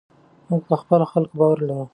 موږ 0.49 0.61
په 0.69 0.75
خپلو 0.81 1.05
خلکو 1.11 1.33
باور 1.39 1.57
لرو. 1.67 1.85